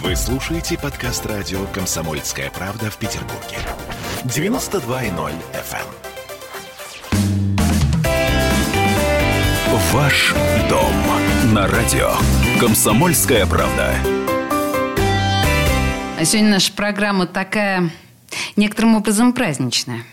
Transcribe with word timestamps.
Вы 0.00 0.16
слушаете 0.16 0.78
подкаст 0.78 1.26
радио 1.26 1.66
«Комсомольская 1.66 2.50
правда» 2.50 2.90
в 2.90 2.96
Петербурге. 2.96 3.58
92.0 4.24 5.32
FM. 5.52 5.86
эм. 9.68 9.78
Ваш 9.92 10.34
дом 10.70 10.94
на 11.52 11.66
радио 11.66 12.14
«Комсомольская 12.58 13.44
правда». 13.44 13.94
А 16.18 16.24
сегодня 16.24 16.52
наша 16.52 16.72
программа 16.72 17.26
такая 17.26 17.90
некоторым 18.56 18.94
образом 18.96 19.34
праздничная. 19.34 20.04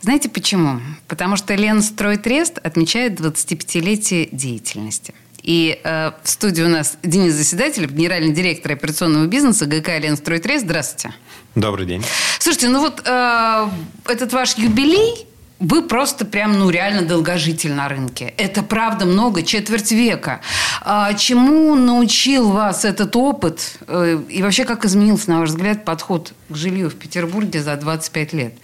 Знаете 0.00 0.28
почему? 0.28 0.80
Потому 1.08 1.36
что 1.36 1.56
Ленстройтрест 1.56 2.58
отмечает 2.58 3.18
25-летие 3.18 4.28
деятельности. 4.30 5.12
И 5.42 5.80
э, 5.82 6.10
в 6.22 6.28
студии 6.28 6.62
у 6.62 6.68
нас 6.68 6.98
Денис 7.02 7.32
Заседатель, 7.34 7.86
генеральный 7.86 8.32
директор 8.32 8.72
операционного 8.72 9.26
бизнеса 9.26 9.66
ГК 9.66 9.98
Ленстройтрест. 9.98 10.64
Здравствуйте. 10.64 11.14
Добрый 11.54 11.86
день. 11.86 12.04
Слушайте, 12.38 12.68
ну 12.68 12.80
вот 12.80 13.02
э, 13.04 13.68
этот 14.06 14.32
ваш 14.32 14.56
юбилей, 14.56 15.27
вы 15.60 15.82
просто 15.82 16.24
прям, 16.24 16.58
ну, 16.58 16.70
реально 16.70 17.02
долгожитель 17.02 17.72
на 17.72 17.88
рынке. 17.88 18.32
Это 18.36 18.62
правда 18.62 19.06
много, 19.06 19.42
четверть 19.42 19.90
века. 19.90 20.40
А 20.82 21.12
чему 21.14 21.74
научил 21.74 22.50
вас 22.50 22.84
этот 22.84 23.16
опыт? 23.16 23.78
Э, 23.88 24.20
И 24.28 24.42
вообще, 24.42 24.64
как 24.64 24.84
изменился, 24.84 25.30
на 25.30 25.40
ваш 25.40 25.50
взгляд, 25.50 25.84
подход 25.84 26.32
к 26.48 26.54
жилью 26.54 26.90
в 26.90 26.94
Петербурге 26.94 27.62
за 27.62 27.76
25 27.76 28.32
лет? 28.34 28.54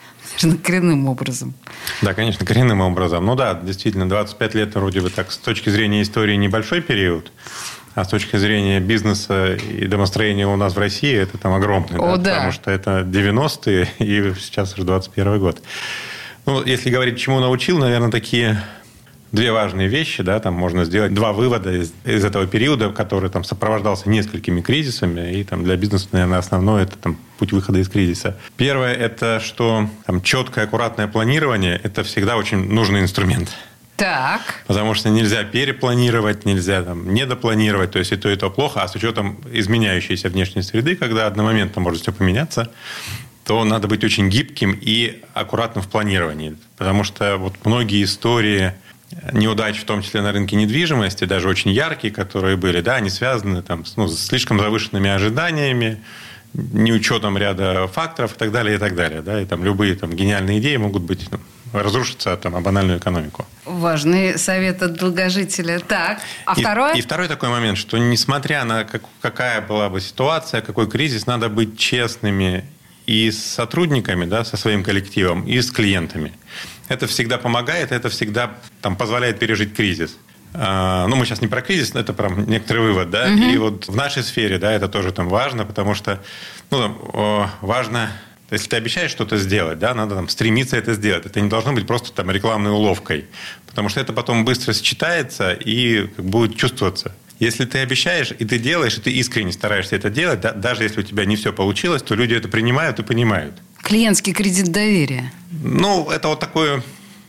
Наверное, 0.43 0.63
коренным 0.65 1.09
образом. 1.09 1.55
Да, 2.03 2.15
конечно, 2.15 2.47
коренным 2.47 2.81
образом. 2.81 3.27
Ну 3.27 3.35
да, 3.35 3.55
действительно, 3.55 4.09
25 4.09 4.55
лет 4.55 4.75
вроде 4.75 5.01
бы 5.01 5.11
так 5.11 5.33
с 5.33 5.37
точки 5.37 5.71
зрения 5.71 6.03
истории 6.03 6.37
небольшой 6.37 6.81
период, 6.81 7.31
а 7.95 8.05
с 8.05 8.09
точки 8.09 8.37
зрения 8.37 8.81
бизнеса 8.81 9.55
и 9.55 9.87
домостроения 9.87 10.47
у 10.47 10.57
нас 10.57 10.75
в 10.75 10.79
России 10.79 11.15
это 11.15 11.39
там 11.39 11.55
огромный. 11.55 11.99
О, 11.99 12.17
да. 12.17 12.35
Потому 12.35 12.53
что 12.53 12.71
это 12.71 13.01
90-е 13.01 13.89
и 13.99 14.35
сейчас 14.41 14.75
уже 14.75 14.85
21 14.85 15.39
год. 15.39 15.63
Ну, 16.47 16.63
если 16.63 16.91
говорить, 16.91 17.19
чему 17.19 17.41
научил, 17.41 17.79
наверное, 17.79 18.11
такие 18.11 18.63
две 19.35 19.51
важные 19.51 19.89
вещи, 19.89 20.23
да, 20.23 20.39
там 20.39 20.55
можно 20.55 20.85
сделать 20.85 21.13
два 21.13 21.33
вывода 21.33 21.73
из, 21.73 21.93
из 22.05 22.25
этого 22.25 22.47
периода, 22.47 22.91
который 22.91 23.31
там 23.31 23.43
сопровождался 23.43 24.09
несколькими 24.09 24.61
кризисами, 24.61 25.35
и 25.35 25.45
там 25.45 25.65
для 25.65 25.77
бизнеса, 25.77 26.09
наверное, 26.13 26.39
основное 26.39 26.85
это 26.85 26.97
там 26.97 27.19
путь 27.39 27.53
выхода 27.53 27.81
из 27.81 27.89
кризиса. 27.89 28.39
Первое 28.57 28.95
это, 28.95 29.41
что 29.41 29.89
там 30.07 30.23
четкое, 30.23 30.65
аккуратное 30.65 31.09
планирование 31.09 31.81
это 31.83 32.05
всегда 32.05 32.37
очень 32.37 32.73
нужный 32.73 33.01
инструмент. 33.01 33.51
Так. 33.97 34.41
Потому 34.67 34.95
что 34.95 35.09
нельзя 35.09 35.45
перепланировать, 35.45 36.45
нельзя 36.45 36.83
там, 36.83 37.15
недопланировать, 37.15 37.93
то 37.93 37.99
есть 38.01 38.13
и 38.13 38.17
то, 38.17 38.29
и 38.29 38.37
то 38.37 38.51
плохо, 38.51 38.83
а 38.83 38.89
с 38.89 38.95
учетом 38.95 39.39
изменяющейся 39.53 40.29
внешней 40.29 40.63
среды, 40.63 40.97
когда 40.97 41.27
одномоментно 41.27 41.81
может 41.81 42.03
все 42.03 42.13
поменяться, 42.13 42.73
то 43.45 43.63
надо 43.65 43.89
быть 43.89 44.03
очень 44.05 44.29
гибким 44.29 44.79
и 44.81 45.23
аккуратным 45.35 45.85
в 45.85 45.89
планировании. 45.89 46.57
Потому 46.77 47.05
что 47.05 47.37
вот 47.37 47.55
многие 47.65 48.03
истории 48.03 48.73
неудач, 49.33 49.79
в 49.79 49.85
том 49.85 50.03
числе 50.03 50.23
на 50.23 50.33
рынке 50.33 50.57
недвижимости, 50.57 51.25
даже 51.25 51.49
очень 51.49 51.71
яркие, 51.71 52.13
которые 52.13 52.57
были, 52.57 52.81
да, 52.81 52.97
они 52.97 53.11
связаны 53.11 53.63
там, 53.63 53.85
с 53.85 53.97
ну, 53.97 54.09
с 54.09 54.19
слишком 54.19 54.59
завышенными 54.59 55.11
ожиданиями, 55.11 56.03
неучетом 56.55 57.37
ряда 57.37 57.87
факторов 57.89 58.35
и 58.35 58.39
так 58.39 58.53
далее, 58.53 58.77
и 58.77 58.79
так 58.79 58.95
далее. 58.95 59.23
Да, 59.23 59.41
и 59.41 59.45
там 59.45 59.65
любые 59.65 59.95
там, 59.95 60.13
гениальные 60.13 60.59
идеи 60.61 60.77
могут 60.77 61.03
быть 61.03 61.29
ну, 61.31 61.39
разрушиться 61.73 62.37
там, 62.37 62.57
о 62.57 62.61
банальную 62.61 62.99
экономику. 62.99 63.47
Важный 63.65 64.39
совет 64.39 64.83
от 64.83 64.95
долгожителя. 64.95 65.81
Так, 65.81 66.21
а 66.47 66.55
и, 66.57 66.61
второе? 66.61 66.95
И 66.95 67.01
второй 67.01 67.29
такой 67.29 67.49
момент, 67.49 67.77
что 67.77 67.99
несмотря 67.99 68.65
на 68.65 68.85
как, 68.85 69.03
какая 69.21 69.61
была 69.61 69.89
бы 69.91 70.01
ситуация, 70.01 70.61
какой 70.61 70.89
кризис, 70.89 71.27
надо 71.27 71.49
быть 71.49 71.79
честными 71.79 72.65
и 73.07 73.31
с 73.31 73.45
сотрудниками, 73.45 74.25
да, 74.25 74.45
со 74.45 74.57
своим 74.57 74.83
коллективом, 74.83 75.47
и 75.47 75.61
с 75.61 75.71
клиентами. 75.71 76.33
Это 76.89 77.07
всегда 77.07 77.39
помогает, 77.39 77.93
это 77.93 78.09
всегда 78.09 78.55
там, 78.81 78.97
позволяет 78.97 79.39
пережить 79.39 79.75
кризис. 79.75 80.17
А, 80.55 81.07
ну, 81.09 81.17
мы 81.17 81.27
сейчас 81.27 81.41
не 81.41 81.49
про 81.49 81.63
кризис, 81.63 81.95
это 81.95 82.13
прям 82.13 82.49
некоторый 82.49 82.83
вывод, 82.83 83.11
да. 83.11 83.27
Мгм. 83.27 83.51
И 83.51 83.57
вот 83.57 83.89
в 83.89 83.97
нашей 83.97 84.23
сфере, 84.23 84.59
да, 84.59 84.73
это 84.73 84.89
тоже 84.89 85.13
там 85.13 85.29
важно, 85.29 85.65
потому 85.65 85.95
что, 85.95 86.23
ну, 86.71 86.79
там, 86.79 86.99
о, 87.13 87.51
важно, 87.61 88.11
если 88.51 88.69
ты 88.69 88.77
обещаешь 88.77 89.11
что-то 89.11 89.37
сделать, 89.37 89.79
да, 89.79 89.95
надо 89.95 90.15
там 90.15 90.29
стремиться 90.29 90.77
это 90.77 90.95
сделать. 90.95 91.27
Это 91.27 91.41
не 91.41 91.49
должно 91.49 91.73
быть 91.73 91.87
просто 91.87 92.13
там 92.13 92.31
рекламной 92.31 92.71
уловкой, 92.71 93.27
потому 93.67 93.89
что 93.89 94.01
это 94.01 94.13
потом 94.13 94.45
быстро 94.45 94.73
считается 94.73 95.53
и 95.53 96.07
будет 96.19 96.57
чувствоваться. 96.57 97.15
Если 97.45 97.67
ты 97.67 97.79
обещаешь, 97.81 98.33
и 98.39 98.45
ты 98.47 98.59
делаешь, 98.59 98.97
и 98.97 99.01
ты 99.03 99.11
искренне 99.11 99.53
стараешься 99.53 99.97
это 99.97 100.09
делать, 100.09 100.41
да, 100.41 100.53
даже 100.53 100.83
если 100.83 101.01
у 101.01 101.03
тебя 101.03 101.27
не 101.27 101.37
все 101.37 101.53
получилось, 101.53 102.03
то 102.03 102.15
люди 102.15 102.35
это 102.35 102.49
принимают 102.49 102.99
и 103.01 103.03
понимают. 103.03 103.55
Клиентский 103.83 104.33
кредит 104.33 104.73
доверия. 104.73 105.31
Ну, 105.63 106.11
это 106.11 106.29
вот 106.29 106.41
такое, 106.41 106.83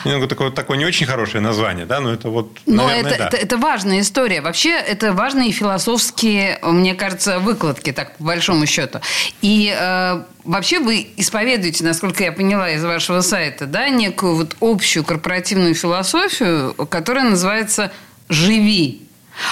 немного 0.05 0.27
такое, 0.27 0.51
такое 0.51 0.77
не 0.77 0.85
очень 0.85 1.05
хорошее 1.05 1.41
название, 1.43 1.85
да, 1.85 1.99
но 1.99 2.13
это 2.13 2.29
вот, 2.29 2.57
Но 2.65 2.87
наверное, 2.87 3.11
это, 3.11 3.19
да. 3.19 3.27
это, 3.27 3.37
это 3.37 3.57
важная 3.57 3.99
история. 3.99 4.39
Вообще, 4.39 4.69
это 4.69 5.11
важные 5.11 5.51
философские, 5.51 6.59
мне 6.63 6.95
кажется, 6.95 7.39
выкладки, 7.39 7.91
так, 7.91 8.15
по 8.15 8.23
большому 8.23 8.65
счету. 8.67 9.01
И 9.41 9.75
э, 9.77 10.23
вообще 10.45 10.79
вы 10.79 11.07
исповедуете, 11.17 11.83
насколько 11.83 12.23
я 12.23 12.31
поняла 12.31 12.71
из 12.71 12.85
вашего 12.85 13.19
сайта, 13.19 13.65
да, 13.65 13.89
некую 13.89 14.35
вот 14.37 14.55
общую 14.61 15.03
корпоративную 15.03 15.75
философию, 15.75 16.73
которая 16.73 17.25
называется 17.25 17.91
«живи». 18.29 19.04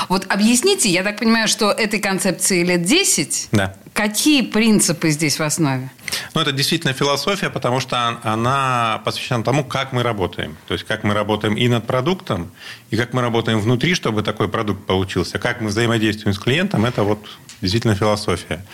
Вот 0.09 0.25
объясните, 0.29 0.89
я 0.89 1.03
так 1.03 1.19
понимаю, 1.19 1.47
что 1.47 1.71
этой 1.71 1.99
концепции 1.99 2.63
лет 2.63 2.83
10. 2.83 3.49
Да. 3.51 3.75
Какие 3.93 4.41
принципы 4.41 5.09
здесь 5.09 5.37
в 5.37 5.43
основе? 5.43 5.91
Ну, 6.33 6.41
это 6.41 6.51
действительно 6.51 6.93
философия, 6.93 7.49
потому 7.49 7.79
что 7.79 8.19
она 8.23 9.01
посвящена 9.05 9.43
тому, 9.43 9.63
как 9.63 9.93
мы 9.93 10.01
работаем. 10.01 10.57
То 10.67 10.73
есть, 10.73 10.85
как 10.85 11.03
мы 11.03 11.13
работаем 11.13 11.55
и 11.55 11.67
над 11.67 11.85
продуктом, 11.85 12.51
и 12.89 12.97
как 12.97 13.13
мы 13.13 13.21
работаем 13.21 13.59
внутри, 13.59 13.93
чтобы 13.93 14.23
такой 14.23 14.49
продукт 14.49 14.85
получился. 14.85 15.37
Как 15.37 15.61
мы 15.61 15.67
взаимодействуем 15.69 16.33
с 16.33 16.39
клиентом, 16.39 16.85
это 16.85 17.03
вот 17.03 17.19
действительно 17.61 17.95
философия. 17.95 18.65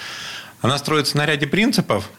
Она 0.62 0.78
строится 0.78 1.18
на 1.18 1.26
ряде 1.26 1.48
принципов. 1.48 2.10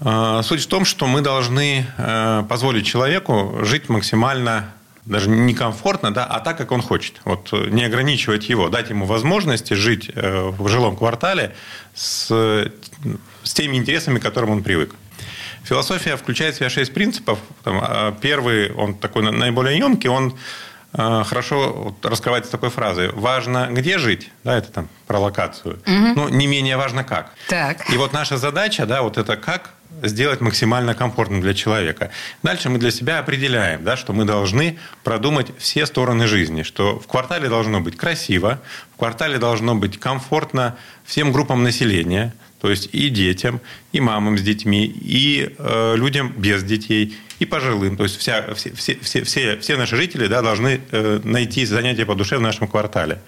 Э, 0.00 0.40
Суть 0.42 0.62
в 0.62 0.66
том, 0.66 0.84
что 0.84 1.06
мы 1.06 1.20
должны 1.20 1.86
э, 1.96 2.44
позволить 2.48 2.86
человеку 2.86 3.58
жить 3.62 3.88
максимально 3.88 4.72
даже 5.04 5.28
не 5.28 5.54
комфортно, 5.54 6.12
да, 6.12 6.24
а 6.24 6.40
так, 6.40 6.56
как 6.58 6.70
он 6.72 6.80
хочет. 6.82 7.20
Вот 7.24 7.48
э, 7.52 7.68
не 7.70 7.84
ограничивать 7.84 8.48
его, 8.48 8.68
дать 8.68 8.90
ему 8.90 9.04
возможности 9.06 9.74
жить 9.74 10.10
э, 10.14 10.50
в 10.56 10.68
жилом 10.68 10.96
квартале 10.96 11.54
с, 11.94 12.26
с 13.42 13.54
теми 13.54 13.76
интересами, 13.76 14.18
к 14.18 14.22
которым 14.22 14.50
он 14.50 14.62
привык. 14.62 14.94
Философия 15.64 16.16
включает 16.16 16.54
в 16.54 16.58
себя 16.58 16.70
шесть 16.70 16.92
принципов. 16.94 17.38
Там, 17.62 17.78
а, 17.80 18.12
Первый, 18.20 18.72
он 18.72 18.94
такой 18.94 19.22
на- 19.22 19.30
наиболее 19.30 19.78
емкий, 19.78 20.08
он 20.08 20.36
э, 20.92 21.22
хорошо 21.24 21.96
раскрывается 22.02 22.50
такой 22.50 22.70
фразой. 22.70 23.10
Важно, 23.12 23.68
где 23.70 23.98
жить, 23.98 24.30
да, 24.44 24.56
это 24.58 24.70
там 24.70 24.88
про 25.06 25.18
локацию, 25.18 25.80
но 25.86 26.28
не 26.28 26.46
менее 26.46 26.76
важно, 26.76 27.02
как. 27.04 27.32
Так. 27.48 27.90
И 27.92 27.96
вот 27.96 28.12
наша 28.12 28.36
задача, 28.36 28.86
да, 28.86 29.02
вот 29.02 29.18
это 29.18 29.36
как 29.36 29.70
сделать 30.02 30.40
максимально 30.40 30.94
комфортным 30.94 31.40
для 31.40 31.54
человека. 31.54 32.10
Дальше 32.42 32.68
мы 32.70 32.78
для 32.78 32.90
себя 32.90 33.18
определяем, 33.18 33.84
да, 33.84 33.96
что 33.96 34.12
мы 34.12 34.24
должны 34.24 34.78
продумать 35.04 35.48
все 35.58 35.86
стороны 35.86 36.26
жизни, 36.26 36.62
что 36.62 36.98
в 36.98 37.06
квартале 37.06 37.48
должно 37.48 37.80
быть 37.80 37.96
красиво, 37.96 38.60
в 38.94 38.98
квартале 38.98 39.38
должно 39.38 39.74
быть 39.74 39.98
комфортно 39.98 40.76
всем 41.04 41.32
группам 41.32 41.62
населения, 41.62 42.34
то 42.60 42.70
есть 42.70 42.88
и 42.92 43.08
детям, 43.08 43.60
и 43.92 44.00
мамам 44.00 44.38
с 44.38 44.42
детьми, 44.42 44.86
и 44.86 45.54
э, 45.58 45.94
людям 45.96 46.32
без 46.36 46.62
детей, 46.62 47.16
и 47.40 47.44
пожилым. 47.44 47.96
То 47.96 48.04
есть 48.04 48.18
вся, 48.18 48.54
все, 48.54 48.72
все, 48.72 49.24
все, 49.24 49.58
все, 49.58 49.76
наши 49.76 49.96
жители 49.96 50.28
да, 50.28 50.42
должны 50.42 50.80
э, 50.90 51.20
найти 51.24 51.64
занятие 51.66 52.06
по 52.06 52.14
душе 52.14 52.38
в 52.38 52.40
нашем 52.40 52.68
квартале. 52.68 53.20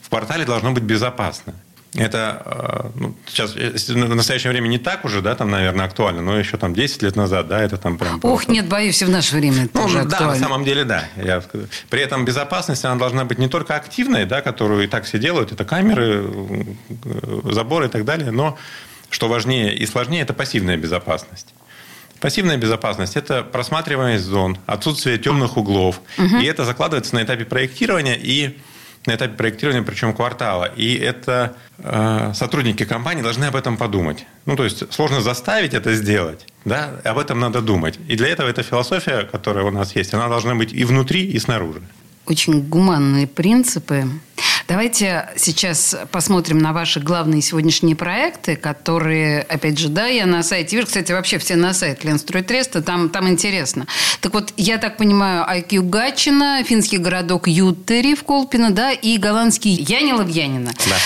В 0.00 0.08
квартале 0.08 0.44
должно 0.44 0.72
быть 0.72 0.82
безопасно. 0.82 1.54
Это 1.94 2.42
э, 2.46 2.90
ну, 2.94 3.14
сейчас 3.26 3.54
э, 3.54 3.70
в 3.76 4.14
настоящее 4.14 4.50
время 4.50 4.68
не 4.68 4.78
так 4.78 5.04
уже, 5.04 5.20
да, 5.20 5.34
там, 5.34 5.50
наверное, 5.50 5.84
актуально, 5.84 6.22
но 6.22 6.38
еще 6.38 6.56
там 6.56 6.72
10 6.72 7.02
лет 7.02 7.16
назад, 7.16 7.48
да, 7.48 7.60
это 7.62 7.76
там 7.76 7.98
прям... 7.98 8.14
Ох, 8.14 8.20
просто- 8.20 8.50
нет, 8.50 8.66
боюсь, 8.66 9.02
и 9.02 9.04
в 9.04 9.10
наше 9.10 9.36
время 9.36 9.64
это 9.64 9.78
ну, 9.78 9.84
уже 9.84 9.98
да, 9.98 10.04
на 10.04 10.08
актуально. 10.08 10.38
самом 10.38 10.64
деле, 10.64 10.84
да. 10.84 11.04
Я. 11.16 11.42
При 11.90 12.00
этом 12.00 12.24
безопасность, 12.24 12.82
она 12.86 12.96
должна 12.96 13.26
быть 13.26 13.38
не 13.38 13.48
только 13.48 13.76
активной, 13.76 14.24
да, 14.24 14.40
которую 14.40 14.84
и 14.84 14.86
так 14.86 15.04
все 15.04 15.18
делают, 15.18 15.52
это 15.52 15.66
камеры, 15.66 16.24
э, 17.04 17.40
заборы 17.52 17.86
и 17.86 17.90
так 17.90 18.06
далее, 18.06 18.30
но 18.30 18.56
что 19.10 19.28
важнее 19.28 19.76
и 19.76 19.84
сложнее, 19.84 20.22
это 20.22 20.32
пассивная 20.32 20.78
безопасность. 20.78 21.52
Пассивная 22.20 22.56
безопасность– 22.56 23.16
это 23.16 23.42
просматриваемость 23.42 24.24
зон, 24.24 24.56
отсутствие 24.64 25.18
темных 25.18 25.56
углов. 25.56 26.00
И 26.40 26.44
это 26.44 26.64
закладывается 26.64 27.16
на 27.16 27.24
этапе 27.24 27.44
проектирования 27.44 28.16
и 28.16 28.56
на 29.06 29.14
этапе 29.14 29.34
проектирования, 29.34 29.82
причем 29.82 30.12
квартала. 30.14 30.64
И 30.64 30.94
это 30.94 31.56
э, 31.78 32.32
сотрудники 32.34 32.84
компании 32.84 33.22
должны 33.22 33.44
об 33.44 33.56
этом 33.56 33.76
подумать. 33.76 34.26
Ну, 34.46 34.56
то 34.56 34.64
есть 34.64 34.92
сложно 34.92 35.20
заставить 35.20 35.74
это 35.74 35.94
сделать, 35.94 36.46
да, 36.64 37.00
об 37.04 37.18
этом 37.18 37.40
надо 37.40 37.60
думать. 37.60 37.98
И 38.08 38.16
для 38.16 38.28
этого 38.28 38.48
эта 38.48 38.62
философия, 38.62 39.24
которая 39.24 39.64
у 39.64 39.70
нас 39.70 39.96
есть, 39.96 40.14
она 40.14 40.28
должна 40.28 40.54
быть 40.54 40.72
и 40.72 40.84
внутри, 40.84 41.24
и 41.24 41.38
снаружи. 41.38 41.82
Очень 42.26 42.62
гуманные 42.62 43.26
принципы. 43.26 44.06
Давайте 44.72 45.28
сейчас 45.36 45.94
посмотрим 46.12 46.58
на 46.58 46.72
ваши 46.72 46.98
главные 46.98 47.42
сегодняшние 47.42 47.94
проекты, 47.94 48.56
которые, 48.56 49.42
опять 49.42 49.76
же, 49.76 49.90
да, 49.90 50.06
я 50.06 50.24
на 50.24 50.42
сайте 50.42 50.76
вижу, 50.76 50.86
кстати, 50.86 51.12
вообще 51.12 51.36
все 51.36 51.56
на 51.56 51.74
сайт 51.74 52.04
Ленстройтреста, 52.04 52.80
там, 52.80 53.10
там 53.10 53.28
интересно. 53.28 53.86
Так 54.22 54.32
вот, 54.32 54.54
я 54.56 54.78
так 54.78 54.96
понимаю, 54.96 55.44
IQ 55.46 55.82
Гатчина, 55.90 56.64
финский 56.64 56.96
городок 56.96 57.48
Ютери 57.48 58.14
в 58.14 58.24
Колпино, 58.24 58.70
да, 58.70 58.92
и 58.92 59.18
голландский 59.18 59.72
Янилов 59.72 60.30
Янина. 60.30 60.72
Да. 60.88 60.96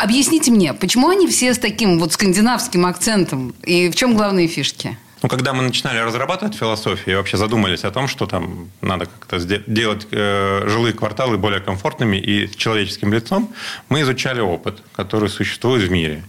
Объясните 0.00 0.52
мне, 0.52 0.72
почему 0.72 1.08
они 1.08 1.26
все 1.26 1.52
с 1.52 1.58
таким 1.58 1.98
вот 1.98 2.12
скандинавским 2.12 2.86
акцентом? 2.86 3.56
И 3.64 3.88
в 3.88 3.96
чем 3.96 4.14
главные 4.14 4.46
фишки? 4.46 4.96
Ну, 5.22 5.28
когда 5.28 5.52
мы 5.52 5.62
начинали 5.62 5.98
разрабатывать 5.98 6.54
философию 6.54 7.14
и 7.14 7.16
вообще 7.16 7.36
задумались 7.36 7.84
о 7.84 7.90
том, 7.90 8.08
что 8.08 8.26
там 8.26 8.70
надо 8.80 9.06
как-то 9.06 9.38
делать 9.66 10.06
э, 10.10 10.66
жилые 10.66 10.94
кварталы 10.94 11.36
более 11.36 11.60
комфортными 11.60 12.16
и 12.16 12.50
человеческим 12.56 13.12
лицом, 13.12 13.52
мы 13.90 14.00
изучали 14.00 14.40
опыт, 14.40 14.82
который 14.92 15.28
существует 15.28 15.82
в 15.82 15.90
мире. 15.90 16.22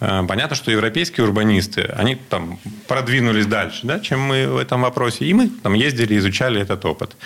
Э, 0.00 0.24
понятно, 0.26 0.54
что 0.54 0.70
европейские 0.70 1.26
урбанисты, 1.26 1.82
они 1.82 2.14
там 2.14 2.58
продвинулись 2.86 3.46
дальше, 3.46 3.80
да, 3.82 4.00
чем 4.00 4.20
мы 4.20 4.48
в 4.48 4.56
этом 4.56 4.82
вопросе. 4.82 5.24
И 5.24 5.34
мы 5.34 5.48
там 5.48 5.74
ездили, 5.74 6.16
изучали 6.18 6.60
этот 6.60 6.84
опыт. 6.84 7.16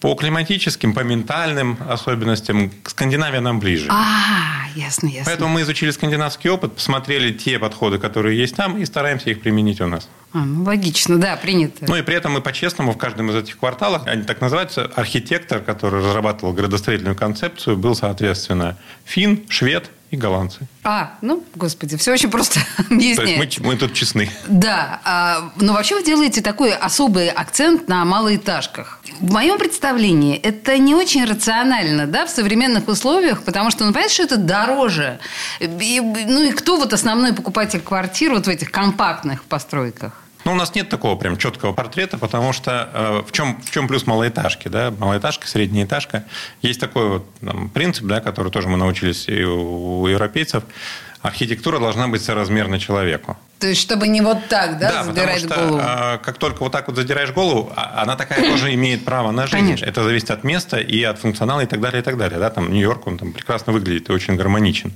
По 0.00 0.14
климатическим, 0.14 0.94
по 0.94 1.00
ментальным 1.00 1.78
особенностям 1.88 2.70
Скандинавия 2.84 3.40
нам 3.40 3.60
ближе. 3.60 3.88
А, 3.90 4.66
ясно, 4.74 5.08
ясно. 5.08 5.24
Поэтому 5.26 5.54
мы 5.54 5.62
изучили 5.62 5.90
скандинавский 5.90 6.50
опыт, 6.50 6.74
посмотрели 6.74 7.32
те 7.32 7.58
подходы, 7.58 7.98
которые 7.98 8.38
есть 8.38 8.56
там, 8.56 8.78
и 8.78 8.84
стараемся 8.84 9.30
их 9.30 9.40
применить 9.40 9.80
у 9.80 9.86
нас. 9.86 10.08
А, 10.32 10.44
ну, 10.44 10.62
логично, 10.62 11.18
да, 11.18 11.36
принято. 11.36 11.84
Ну 11.88 11.96
и 11.96 12.02
при 12.02 12.14
этом 12.14 12.32
мы 12.32 12.40
по-честному 12.40 12.92
в 12.92 12.96
каждом 12.96 13.30
из 13.30 13.34
этих 13.34 13.58
кварталов, 13.58 14.06
они 14.06 14.22
так 14.22 14.40
называются, 14.40 14.84
архитектор, 14.94 15.60
который 15.60 16.00
разрабатывал 16.00 16.52
градостроительную 16.52 17.16
концепцию, 17.16 17.76
был, 17.76 17.96
соответственно, 17.96 18.78
фин, 19.04 19.44
швед, 19.48 19.90
и 20.10 20.16
голландцы. 20.16 20.66
А, 20.82 21.14
ну, 21.22 21.44
господи, 21.54 21.96
все 21.96 22.12
очень 22.12 22.30
просто. 22.30 22.60
То 22.88 22.94
есть 22.94 23.60
мы, 23.60 23.68
мы 23.68 23.76
тут 23.76 23.94
честны. 23.94 24.28
Да, 24.48 25.00
а, 25.04 25.52
но 25.56 25.72
вообще 25.72 25.94
вы 25.94 26.02
делаете 26.02 26.42
такой 26.42 26.74
особый 26.74 27.28
акцент 27.28 27.86
на 27.88 28.04
малоэтажках. 28.04 29.00
В 29.20 29.30
моем 29.32 29.58
представлении 29.58 30.36
это 30.36 30.76
не 30.78 30.94
очень 30.94 31.24
рационально, 31.24 32.06
да, 32.06 32.26
в 32.26 32.30
современных 32.30 32.88
условиях, 32.88 33.44
потому 33.44 33.70
что, 33.70 33.84
ну, 33.84 33.92
понятно, 33.92 34.12
что 34.12 34.22
это 34.24 34.36
дороже. 34.36 35.20
И, 35.60 36.00
ну, 36.00 36.42
и 36.42 36.50
кто 36.50 36.76
вот 36.76 36.92
основной 36.92 37.32
покупатель 37.32 37.80
квартир 37.80 38.32
вот 38.34 38.46
в 38.46 38.48
этих 38.48 38.72
компактных 38.72 39.44
постройках? 39.44 40.19
Ну, 40.44 40.52
у 40.52 40.54
нас 40.54 40.74
нет 40.74 40.88
такого 40.88 41.16
прям 41.16 41.36
четкого 41.36 41.72
портрета, 41.72 42.18
потому 42.18 42.52
что 42.52 42.88
э, 42.92 43.22
в, 43.26 43.32
чем, 43.32 43.60
в 43.62 43.70
чем 43.70 43.88
плюс 43.88 44.06
малоэтажки? 44.06 44.68
Да? 44.68 44.90
Малоэтажка, 44.90 45.46
средняя 45.46 45.84
этажка. 45.84 46.24
Есть 46.62 46.80
такой 46.80 47.08
вот 47.08 47.26
там, 47.40 47.68
принцип, 47.68 48.06
да, 48.06 48.20
который 48.20 48.50
тоже 48.50 48.68
мы 48.68 48.76
научились 48.76 49.28
и 49.28 49.44
у, 49.44 50.00
у 50.00 50.06
европейцев. 50.06 50.64
Архитектура 51.22 51.78
должна 51.78 52.08
быть 52.08 52.22
соразмерна 52.22 52.78
человеку. 52.78 53.36
То 53.58 53.66
есть, 53.66 53.82
чтобы 53.82 54.08
не 54.08 54.22
вот 54.22 54.48
так, 54.48 54.78
да, 54.78 54.90
да 54.90 55.04
задирать 55.04 55.42
потому 55.42 55.60
что, 55.60 55.68
голову? 55.68 55.82
Э, 55.84 56.18
как 56.18 56.38
только 56.38 56.60
вот 56.60 56.72
так 56.72 56.88
вот 56.88 56.96
задираешь 56.96 57.30
голову, 57.30 57.70
а, 57.76 58.02
она 58.02 58.16
такая 58.16 58.40
тоже 58.40 58.72
имеет 58.74 59.04
право 59.04 59.30
на 59.30 59.46
жизнь. 59.46 59.64
Конечно. 59.64 59.84
Это 59.84 60.02
зависит 60.02 60.30
от 60.30 60.44
места 60.44 60.78
и 60.78 61.02
от 61.02 61.18
функционала 61.18 61.60
и 61.60 61.66
так 61.66 61.80
далее, 61.80 62.00
и 62.00 62.04
так 62.04 62.16
далее. 62.16 62.38
Да? 62.38 62.48
Там 62.48 62.72
Нью-Йорк, 62.72 63.06
он 63.06 63.18
там 63.18 63.32
прекрасно 63.32 63.74
выглядит 63.74 64.08
и 64.08 64.12
очень 64.12 64.36
гармоничен. 64.36 64.94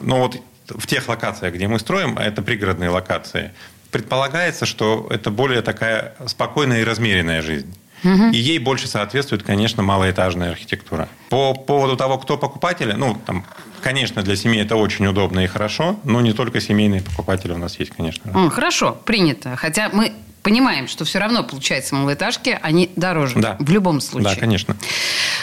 Но 0.00 0.20
вот 0.20 0.40
в 0.68 0.86
тех 0.86 1.06
локациях, 1.06 1.54
где 1.54 1.68
мы 1.68 1.78
строим, 1.78 2.16
а 2.18 2.24
это 2.24 2.40
пригородные 2.40 2.88
локации, 2.88 3.52
предполагается, 3.96 4.66
что 4.66 5.06
это 5.08 5.30
более 5.30 5.62
такая 5.62 6.14
спокойная 6.26 6.82
и 6.82 6.84
размеренная 6.84 7.40
жизнь. 7.40 7.74
Угу. 8.04 8.30
И 8.30 8.36
ей 8.36 8.58
больше 8.58 8.88
соответствует, 8.88 9.42
конечно, 9.42 9.82
малоэтажная 9.82 10.50
архитектура. 10.50 11.08
По 11.30 11.54
поводу 11.54 11.96
того, 11.96 12.18
кто 12.18 12.36
покупатели, 12.36 12.92
ну, 12.92 13.18
там, 13.24 13.46
конечно, 13.80 14.22
для 14.22 14.36
семьи 14.36 14.60
это 14.60 14.76
очень 14.76 15.06
удобно 15.06 15.40
и 15.40 15.46
хорошо, 15.46 15.98
но 16.04 16.20
не 16.20 16.34
только 16.34 16.60
семейные 16.60 17.00
покупатели 17.00 17.52
у 17.52 17.56
нас 17.56 17.78
есть, 17.78 17.92
конечно. 17.96 18.50
Хорошо, 18.50 18.98
принято. 19.06 19.56
Хотя 19.56 19.88
мы 19.90 20.12
понимаем, 20.42 20.86
что 20.88 21.06
все 21.06 21.18
равно, 21.18 21.42
получается, 21.42 21.94
малоэтажки, 21.94 22.58
они 22.60 22.90
дороже. 22.96 23.38
Да. 23.38 23.56
В 23.58 23.70
любом 23.70 24.02
случае. 24.02 24.34
Да, 24.34 24.38
конечно. 24.38 24.76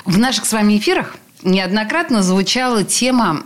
В 0.05 0.19
наших 0.19 0.45
с 0.45 0.53
вами 0.53 0.77
эфирах 0.77 1.15
неоднократно 1.41 2.21
звучала 2.21 2.83
тема 2.83 3.44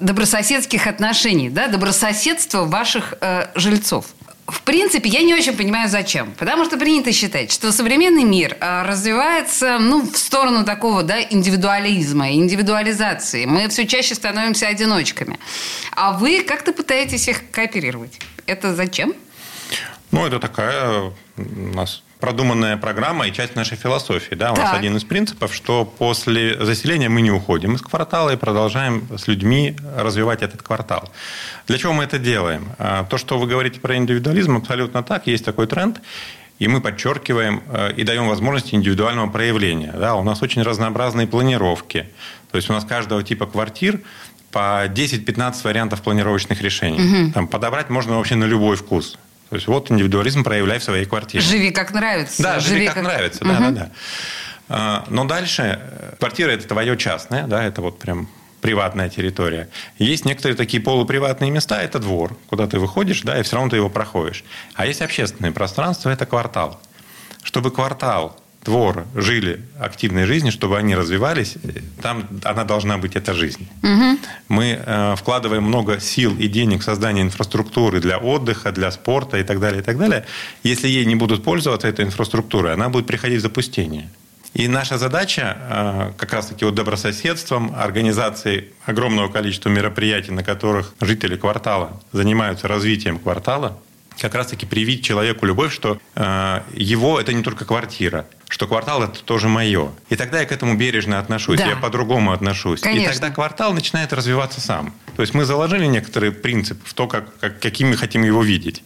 добрососедских 0.00 0.86
отношений, 0.86 1.50
да, 1.50 1.68
добрососедства 1.68 2.64
ваших 2.64 3.14
э, 3.20 3.46
жильцов. 3.54 4.06
В 4.46 4.62
принципе, 4.62 5.08
я 5.08 5.22
не 5.22 5.32
очень 5.32 5.56
понимаю, 5.56 5.88
зачем. 5.88 6.32
Потому 6.36 6.64
что 6.64 6.76
принято 6.76 7.12
считать, 7.12 7.52
что 7.52 7.70
современный 7.70 8.24
мир 8.24 8.56
э, 8.58 8.82
развивается 8.82 9.78
ну, 9.78 10.02
в 10.02 10.16
сторону 10.16 10.64
такого 10.64 11.02
да, 11.04 11.22
индивидуализма, 11.22 12.32
индивидуализации. 12.32 13.44
Мы 13.44 13.68
все 13.68 13.86
чаще 13.86 14.14
становимся 14.14 14.66
одиночками. 14.66 15.38
А 15.94 16.12
вы 16.12 16.42
как-то 16.42 16.72
пытаетесь 16.72 17.28
их 17.28 17.50
кооперировать. 17.52 18.18
Это 18.46 18.74
зачем? 18.74 19.14
Ну, 20.10 20.26
это 20.26 20.40
такая 20.40 21.12
у 21.36 21.74
нас 21.74 22.02
продуманная 22.20 22.76
программа 22.76 23.26
и 23.26 23.32
часть 23.32 23.56
нашей 23.56 23.76
философии. 23.76 24.34
Да? 24.34 24.52
У 24.52 24.56
так. 24.56 24.64
нас 24.64 24.74
один 24.74 24.96
из 24.96 25.04
принципов, 25.04 25.54
что 25.54 25.84
после 25.84 26.62
заселения 26.64 27.08
мы 27.08 27.22
не 27.22 27.30
уходим 27.30 27.74
из 27.74 27.82
квартала 27.82 28.30
и 28.30 28.36
продолжаем 28.36 29.08
с 29.16 29.26
людьми 29.26 29.76
развивать 29.96 30.42
этот 30.42 30.62
квартал. 30.62 31.10
Для 31.66 31.78
чего 31.78 31.92
мы 31.92 32.04
это 32.04 32.18
делаем? 32.18 32.68
А, 32.78 33.04
то, 33.04 33.18
что 33.18 33.38
вы 33.38 33.46
говорите 33.46 33.80
про 33.80 33.96
индивидуализм, 33.96 34.56
абсолютно 34.56 35.02
так. 35.02 35.26
Есть 35.26 35.44
такой 35.44 35.66
тренд. 35.66 36.00
И 36.58 36.68
мы 36.68 36.82
подчеркиваем 36.82 37.62
э, 37.72 37.94
и 37.96 38.04
даем 38.04 38.28
возможность 38.28 38.74
индивидуального 38.74 39.30
проявления. 39.30 39.94
Да, 39.96 40.14
у 40.16 40.22
нас 40.22 40.42
очень 40.42 40.62
разнообразные 40.62 41.26
планировки. 41.26 42.06
То 42.50 42.56
есть 42.56 42.68
у 42.68 42.74
нас 42.74 42.84
каждого 42.84 43.22
типа 43.22 43.46
квартир 43.46 44.00
по 44.52 44.86
10-15 44.86 45.64
вариантов 45.64 46.02
планировочных 46.02 46.60
решений. 46.60 47.00
Угу. 47.00 47.32
Там 47.32 47.48
подобрать 47.48 47.88
можно 47.88 48.16
вообще 48.16 48.34
на 48.34 48.44
любой 48.44 48.76
вкус. 48.76 49.18
То 49.50 49.56
есть 49.56 49.66
вот 49.66 49.90
индивидуализм 49.90 50.44
проявляй 50.44 50.78
в 50.78 50.84
своей 50.84 51.04
квартире. 51.04 51.42
Живи 51.42 51.72
как 51.72 51.92
нравится. 51.92 52.42
Да, 52.42 52.60
живи, 52.60 52.76
живи 52.76 52.86
как, 52.86 52.94
как 52.94 53.04
нравится, 53.04 53.44
да, 53.44 53.52
угу. 53.52 53.60
да, 53.60 53.70
да. 53.70 53.90
А, 54.68 55.04
но 55.08 55.24
дальше 55.24 55.80
э, 55.82 56.14
квартира 56.20 56.50
это 56.52 56.68
твое 56.68 56.96
частное, 56.96 57.48
да, 57.48 57.64
это 57.64 57.82
вот 57.82 57.98
прям 57.98 58.28
приватная 58.60 59.08
территория. 59.08 59.68
Есть 59.98 60.24
некоторые 60.24 60.56
такие 60.56 60.80
полуприватные 60.80 61.50
места, 61.50 61.82
это 61.82 61.98
двор, 61.98 62.36
куда 62.46 62.68
ты 62.68 62.78
выходишь, 62.78 63.22
да, 63.22 63.38
и 63.38 63.42
все 63.42 63.56
равно 63.56 63.70
ты 63.70 63.76
его 63.76 63.88
проходишь. 63.88 64.44
А 64.74 64.86
есть 64.86 65.02
общественное 65.02 65.50
пространство, 65.50 66.10
это 66.10 66.26
квартал. 66.26 66.80
Чтобы 67.42 67.72
квартал 67.72 68.38
двор 68.64 69.06
жили 69.14 69.60
активной 69.78 70.26
жизнью, 70.26 70.52
чтобы 70.52 70.78
они 70.78 70.94
развивались, 70.94 71.56
там 72.02 72.26
она 72.44 72.64
должна 72.64 72.98
быть, 72.98 73.16
эта 73.16 73.34
жизнь. 73.34 73.68
Угу. 73.82 74.18
Мы 74.48 74.78
э, 74.84 75.14
вкладываем 75.16 75.64
много 75.64 76.00
сил 76.00 76.36
и 76.36 76.48
денег 76.48 76.80
в 76.80 76.84
создание 76.84 77.24
инфраструктуры 77.24 78.00
для 78.00 78.18
отдыха, 78.18 78.72
для 78.72 78.90
спорта 78.90 79.38
и 79.38 79.44
так 79.44 79.60
далее, 79.60 79.80
и 79.80 79.84
так 79.84 79.98
далее. 79.98 80.26
Если 80.62 80.88
ей 80.88 81.04
не 81.06 81.14
будут 81.14 81.42
пользоваться 81.42 81.88
этой 81.88 82.04
инфраструктурой, 82.04 82.74
она 82.74 82.88
будет 82.88 83.06
приходить 83.06 83.38
в 83.38 83.42
запустение. 83.42 84.08
И 84.52 84.66
наша 84.66 84.98
задача 84.98 85.56
э, 85.58 86.12
как 86.16 86.32
раз-таки 86.32 86.64
вот 86.64 86.74
добрососедством, 86.74 87.72
организацией 87.76 88.70
огромного 88.84 89.28
количества 89.28 89.68
мероприятий, 89.68 90.32
на 90.32 90.42
которых 90.42 90.94
жители 91.00 91.36
квартала 91.36 92.00
занимаются 92.12 92.66
развитием 92.66 93.18
квартала, 93.18 93.78
как 94.18 94.34
раз-таки 94.34 94.66
привить 94.66 95.04
человеку 95.04 95.46
любовь, 95.46 95.72
что 95.72 95.98
э, 96.14 96.60
его 96.74 97.20
это 97.20 97.32
не 97.32 97.42
только 97.42 97.64
квартира, 97.64 98.26
что 98.50 98.66
квартал 98.66 99.02
это 99.02 99.22
тоже 99.22 99.48
мое. 99.48 99.92
И 100.08 100.16
тогда 100.16 100.40
я 100.40 100.46
к 100.46 100.52
этому 100.52 100.74
бережно 100.74 101.20
отношусь, 101.20 101.58
да. 101.58 101.66
я 101.66 101.76
по-другому 101.76 102.32
отношусь. 102.32 102.80
Конечно. 102.80 103.10
И 103.10 103.12
тогда 103.12 103.30
квартал 103.30 103.72
начинает 103.72 104.12
развиваться 104.12 104.60
сам. 104.60 104.92
То 105.16 105.22
есть 105.22 105.34
мы 105.34 105.44
заложили 105.44 105.86
некоторые 105.86 106.32
принципы 106.32 106.80
в 106.84 106.92
то, 106.92 107.06
как, 107.06 107.38
как, 107.38 107.60
каким 107.60 107.90
мы 107.90 107.96
хотим 107.96 108.24
его 108.24 108.42
видеть. 108.42 108.82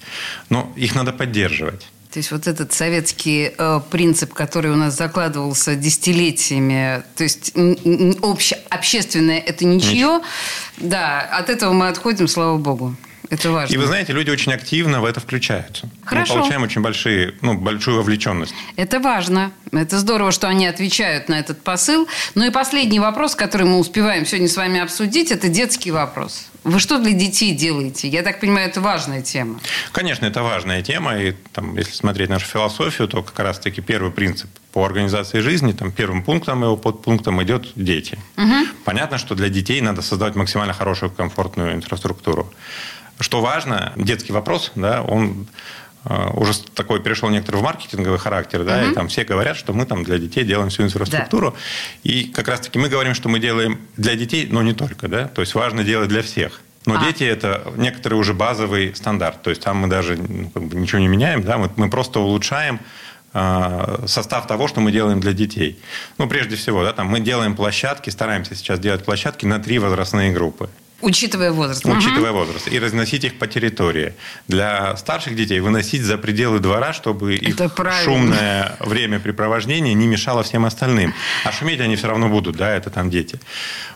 Но 0.51 0.71
их 0.77 0.95
надо 0.95 1.13
поддерживать. 1.13 1.87
То 2.13 2.19
есть 2.19 2.31
вот 2.31 2.47
этот 2.47 2.73
советский 2.73 3.53
э, 3.57 3.81
принцип, 3.91 4.35
который 4.35 4.71
у 4.71 4.77
нас 4.77 4.97
закладывался 4.97 5.75
десятилетиями, 5.75 7.03
то 7.17 7.25
есть 7.25 7.53
обще, 8.23 8.57
общественное 8.69 9.41
это 9.41 9.65
ничье, 9.65 9.91
ничего, 9.91 10.23
да, 10.77 11.23
от 11.23 11.51
этого 11.51 11.73
мы 11.73 11.89
отходим, 11.89 12.29
слава 12.29 12.57
богу. 12.57 12.95
Это 13.35 13.51
важно. 13.51 13.75
И 13.75 13.77
вы 13.77 13.87
знаете, 13.87 14.13
люди 14.13 14.31
очень 14.31 14.53
активно 14.53 15.01
в 15.01 15.05
это 15.05 15.19
включаются. 15.19 15.89
Хорошо. 16.05 16.35
Мы 16.35 16.41
получаем 16.41 16.63
очень 16.63 16.83
большие, 16.83 17.35
ну, 17.41 17.55
большую 17.55 17.97
вовлеченность. 17.97 18.55
Это 18.77 19.01
важно. 19.01 19.51
Это 19.73 19.99
здорово, 19.99 20.31
что 20.31 20.49
они 20.49 20.67
отвечают 20.67 21.29
на 21.29 21.41
этот 21.41 21.61
посыл. 21.63 22.07
Ну 22.37 22.47
и 22.47 22.51
последний 22.51 23.01
вопрос, 23.01 23.35
который 23.35 23.67
мы 23.67 23.79
успеваем 23.79 24.25
сегодня 24.25 24.49
с 24.49 24.57
вами 24.57 24.79
обсудить, 24.81 25.33
это 25.33 25.49
детский 25.49 25.91
вопрос. 25.91 26.47
Вы 26.63 26.79
что 26.79 26.99
для 26.99 27.13
детей 27.13 27.53
делаете? 27.53 28.09
Я 28.09 28.23
так 28.23 28.39
понимаю, 28.41 28.69
это 28.69 28.81
важная 28.81 29.21
тема. 29.21 29.61
Конечно, 29.91 30.27
это 30.27 30.43
важная 30.43 30.83
тема. 30.83 31.19
И 31.19 31.33
там, 31.53 31.77
если 31.77 31.93
смотреть 31.93 32.31
нашу 32.31 32.47
философию, 32.47 33.09
то 33.09 33.23
как 33.23 33.39
раз-таки 33.41 33.83
первый 33.83 34.13
принцип 34.13 34.49
по 34.73 34.85
организации 34.85 35.41
жизни, 35.41 35.73
там, 35.73 35.91
первым 35.91 36.23
пунктом 36.23 36.63
его 36.63 36.77
подпунктом 36.77 37.43
идет 37.43 37.73
дети. 37.75 38.19
Угу. 38.37 38.69
Понятно, 38.85 39.19
что 39.19 39.35
для 39.35 39.49
детей 39.49 39.81
надо 39.81 40.03
создавать 40.03 40.37
максимально 40.37 40.73
хорошую, 40.73 41.11
комфортную 41.11 41.75
инфраструктуру. 41.75 42.53
Что 43.21 43.41
важно, 43.41 43.93
детский 43.97 44.33
вопрос, 44.33 44.73
да, 44.75 45.03
он 45.03 45.47
э, 46.05 46.31
уже 46.35 46.53
такой 46.75 47.01
перешел 47.01 47.29
некоторый 47.31 47.57
в 47.57 47.63
маркетинговый 47.63 48.19
характер, 48.19 48.65
да, 48.65 48.83
угу. 48.83 48.91
и 48.91 48.95
там 48.95 49.09
все 49.09 49.25
говорят, 49.25 49.57
что 49.57 49.73
мы 49.73 49.87
там 49.87 50.03
для 50.05 50.19
детей 50.19 50.45
делаем 50.45 50.71
всю 50.71 50.83
инфраструктуру. 50.83 51.53
Да. 51.53 52.11
И 52.11 52.25
как 52.25 52.49
раз-таки 52.49 52.79
мы 52.79 52.89
говорим, 52.89 53.15
что 53.15 53.29
мы 53.29 53.39
делаем 53.39 53.81
для 53.97 54.17
детей, 54.17 54.49
но 54.51 54.63
не 54.63 54.73
только, 54.73 55.09
да, 55.09 55.29
то 55.29 55.43
есть 55.43 55.55
важно 55.55 55.85
делать 55.85 56.09
для 56.09 56.23
всех. 56.23 56.61
Но 56.87 56.99
а. 56.99 57.05
дети 57.05 57.25
это 57.25 57.73
некоторый 57.77 58.15
уже 58.15 58.35
базовый 58.35 58.95
стандарт. 58.95 59.43
То 59.43 59.51
есть 59.51 59.63
там 59.63 59.79
мы 59.79 59.89
даже 59.89 60.17
ну, 60.17 60.51
как 60.51 60.65
бы 60.65 60.77
ничего 60.77 61.01
не 61.01 61.09
меняем, 61.09 61.43
да, 61.43 61.57
мы, 61.57 61.71
мы 61.77 61.89
просто 61.89 62.21
улучшаем 62.21 62.81
э, 63.33 64.05
состав 64.07 64.47
того, 64.47 64.69
что 64.69 64.81
мы 64.81 64.93
делаем 64.93 65.21
для 65.21 65.33
детей. 65.33 65.79
Ну, 66.19 66.29
прежде 66.29 66.57
всего, 66.57 66.85
да, 66.85 66.93
там 66.93 67.07
мы 67.07 67.21
делаем 67.21 67.57
площадки, 67.57 68.11
стараемся 68.11 68.55
сейчас 68.55 68.81
делать 68.81 69.05
площадки 69.05 69.47
на 69.47 69.59
три 69.59 69.79
возрастные 69.79 70.33
группы. 70.33 70.69
Учитывая 71.01 71.53
возраст. 71.53 71.85
Учитывая 71.85 72.31
угу. 72.31 72.41
возраст. 72.41 72.69
И 72.69 72.79
разносить 72.79 73.25
их 73.25 73.39
по 73.39 73.47
территории. 73.47 74.15
Для 74.49 74.97
старших 74.97 75.37
детей 75.37 75.61
выносить 75.61 76.03
за 76.03 76.17
пределы 76.17 76.61
двора, 76.61 76.93
чтобы 76.93 77.35
их 77.35 77.57
шумное 78.05 78.77
времяпрепровождение 78.81 79.95
не 79.95 80.07
мешало 80.07 80.43
всем 80.43 80.65
остальным. 80.65 81.15
А 81.45 81.53
шуметь 81.53 81.81
они 81.81 81.97
все 81.97 82.09
равно 82.09 82.29
будут, 82.29 82.57
да, 82.57 82.75
это 82.75 82.91
там 82.91 83.11
дети. 83.11 83.41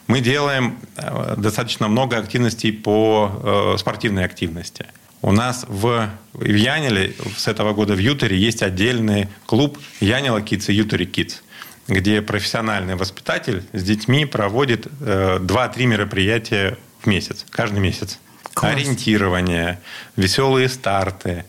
Мы 0.06 0.20
делаем 0.20 0.78
э, 0.96 1.34
достаточно 1.36 1.88
много 1.88 2.18
активностей 2.18 2.72
по 2.72 3.74
э, 3.74 3.78
спортивной 3.78 4.24
активности. 4.24 4.86
У 5.20 5.32
нас 5.32 5.64
в, 5.68 6.08
в 6.32 6.44
Янеле 6.44 7.14
с 7.36 7.48
этого 7.48 7.72
года 7.72 7.94
в 7.94 7.98
Ютере 7.98 8.38
есть 8.38 8.62
отдельный 8.62 9.28
клуб 9.46 9.78
Янела 10.00 10.38
Kids 10.38 10.70
и 10.70 10.74
Ютери 10.74 11.06
Kids 11.06 11.42
где 11.88 12.20
профессиональный 12.20 12.96
воспитатель 12.96 13.64
с 13.72 13.82
детьми 13.82 14.26
проводит 14.26 14.86
э, 15.00 15.38
2-3 15.40 15.86
мероприятия 15.86 16.76
в 17.00 17.06
месяц, 17.06 17.44
каждый 17.50 17.80
месяц. 17.80 18.18
Класс. 18.54 18.74
Ориентирование, 18.74 19.80
веселые 20.16 20.68
старты, 20.68 21.44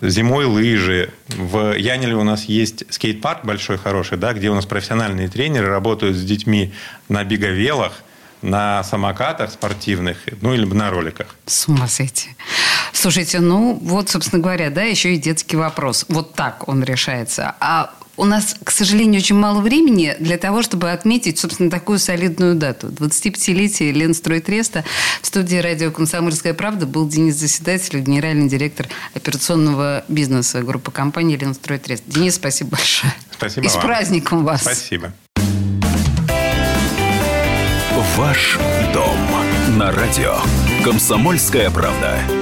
зимой 0.00 0.44
лыжи. 0.44 1.12
В 1.28 1.76
Янеле 1.76 2.14
у 2.14 2.24
нас 2.24 2.44
есть 2.44 2.84
скейт-парк 2.92 3.44
большой, 3.44 3.78
хороший, 3.78 4.18
да, 4.18 4.32
где 4.32 4.50
у 4.50 4.54
нас 4.54 4.66
профессиональные 4.66 5.28
тренеры 5.28 5.68
работают 5.68 6.16
с 6.16 6.22
детьми 6.22 6.72
на 7.08 7.24
беговелах, 7.24 8.02
на 8.42 8.82
самокатах 8.84 9.52
спортивных, 9.52 10.18
ну 10.40 10.52
или 10.52 10.64
на 10.64 10.90
роликах. 10.90 11.36
С 11.46 11.68
ума 11.68 11.86
сойти. 11.86 12.30
Слушайте, 12.92 13.40
ну 13.40 13.78
вот, 13.80 14.08
собственно 14.10 14.42
говоря, 14.42 14.70
да, 14.70 14.82
еще 14.82 15.14
и 15.14 15.16
детский 15.16 15.56
вопрос. 15.56 16.04
Вот 16.08 16.34
так 16.34 16.68
он 16.68 16.82
решается. 16.82 17.54
А 17.60 17.94
у 18.16 18.24
нас, 18.24 18.56
к 18.62 18.70
сожалению, 18.70 19.20
очень 19.20 19.36
мало 19.36 19.60
времени 19.60 20.14
для 20.18 20.36
того, 20.38 20.62
чтобы 20.62 20.90
отметить, 20.90 21.38
собственно, 21.38 21.70
такую 21.70 21.98
солидную 21.98 22.54
дату. 22.54 22.88
25-летие 22.88 23.92
Ленстройтреста. 23.92 24.84
В 25.22 25.26
студии 25.26 25.56
радио 25.56 25.90
«Комсомольская 25.90 26.54
правда» 26.54 26.86
был 26.86 27.08
Денис 27.08 27.36
Заседатель, 27.36 28.00
генеральный 28.00 28.48
директор 28.48 28.88
операционного 29.14 30.04
бизнеса 30.08 30.62
группы 30.62 30.90
компании 30.90 31.36
Ленстройтрест. 31.36 32.04
Денис, 32.06 32.34
спасибо 32.34 32.70
большое. 32.70 33.14
Спасибо 33.32 33.66
И 33.66 33.68
с 33.68 33.74
вам. 33.74 33.82
праздником 33.82 34.44
вас. 34.44 34.62
Спасибо. 34.62 35.12
Ваш 38.16 38.58
дом 38.92 39.16
на 39.78 39.90
радио 39.90 40.36
«Комсомольская 40.84 41.70
правда». 41.70 42.41